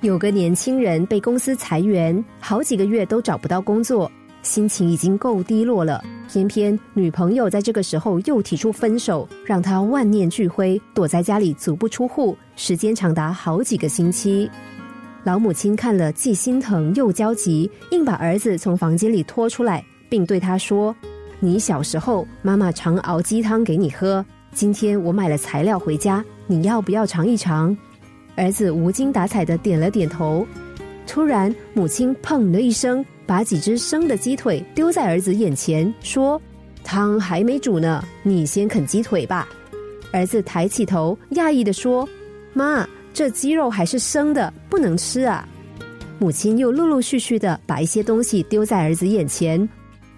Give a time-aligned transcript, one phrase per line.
[0.00, 4.08] 有个年轻人被公司裁员，好几个月都找不到工作，
[4.42, 6.04] 心情已经够低落了。
[6.28, 14.48] 偏偏女朋友在这个时候又提出分手，让他万念俱灰，躲在家里足不出户，时间长达好几个星期。
[15.24, 20.94] 老母亲看了，既心疼又焦急，硬把儿子从房间里拖出来，并对他说
[21.40, 24.24] ：“你小时候，妈妈常熬鸡汤给你喝。
[24.52, 27.76] 今天我买了材料回家，你要不要尝一尝？”
[28.38, 30.46] 儿子无精打采的点了点头。
[31.06, 33.04] 突然，母亲砰的一声。
[33.26, 36.40] 把几只生的鸡腿丢在儿子眼前，说
[36.82, 39.46] ：“汤还没煮呢，你先啃鸡腿吧。”
[40.14, 42.08] 儿子抬起头，讶异的说
[42.54, 45.46] ：“妈，这鸡肉还是生的，不能吃啊！”
[46.18, 49.68] 母亲又陆陆续续的把一些东西丢在儿子眼前，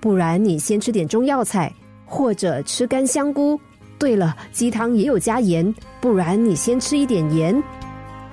[0.00, 1.72] 不然你先吃点中药材，
[2.04, 3.58] 或者吃干香菇。
[3.98, 7.58] 对了，鸡汤也有加盐，不然你先吃一点盐。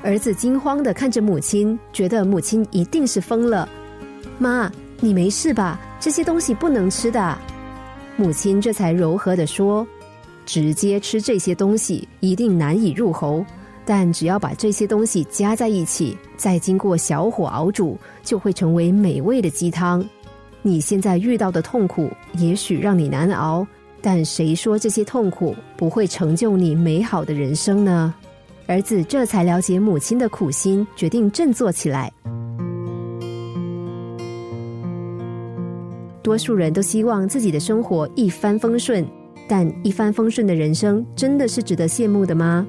[0.06, 3.68] 儿子惊慌的看着母亲，觉得母亲一定是疯了。
[4.38, 5.82] 妈，你没事吧？
[6.00, 7.36] 这些东西不能吃的。
[8.16, 9.86] 母亲这才柔和的说
[10.46, 13.44] ：“直接吃这些东西一定难以入喉，
[13.84, 20.08] 但只要把这些东西加在一起，再经过小火熬煮，就会成为美味的鸡汤。
[20.62, 23.66] 你现在遇到的痛苦也许让你难熬，
[24.04, 28.14] 但谁说这些痛苦不会成就你美好的人生呢？”
[28.68, 32.12] 儿子这才了解母亲的苦心，决定振作起来。
[36.24, 39.06] 多数人都希望自己的生活一帆风顺，
[39.48, 42.66] 但一帆风顺的人生真的是值得羡慕的吗？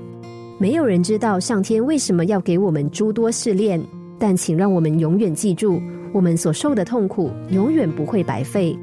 [0.58, 3.83] 没有人知道上天为什么要给我们诸多试炼，
[4.19, 5.81] 但请让我们永远记住，
[6.12, 8.78] 我们所受的痛苦永远不会白费。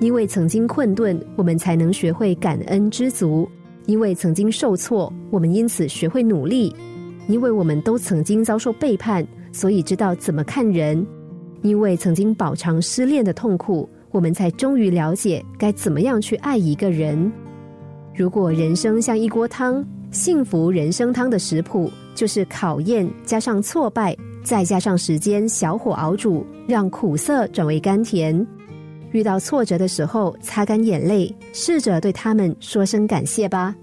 [0.00, 3.48] 因为曾经困顿，我们才能学会感恩知足；
[3.86, 6.70] 因为曾经受挫，我们因此学会努力；
[7.28, 11.04] 因为我们都曾经遭受背叛，所以知道怎么看人；
[11.62, 13.88] 因为曾经饱尝失恋的痛苦。
[14.12, 17.30] 我们才终于了解该怎么样去爱一个人。
[18.14, 28.46] 如果人生像一锅汤，幸福人生汤的食谱就是考验加上挫败，再加上时间小火熬煮，让苦涩转为甘甜。
[29.12, 33.74] 遇到挫折的时候，擦干眼泪，试着对他们说声感谢吧。